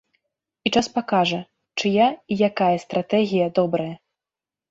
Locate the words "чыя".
1.83-2.07